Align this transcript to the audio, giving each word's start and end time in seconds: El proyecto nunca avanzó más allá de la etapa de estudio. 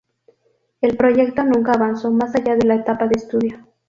El 0.81 0.97
proyecto 0.97 1.43
nunca 1.43 1.73
avanzó 1.73 2.09
más 2.09 2.33
allá 2.33 2.55
de 2.55 2.65
la 2.65 2.73
etapa 2.73 3.05
de 3.05 3.17
estudio. 3.19 3.67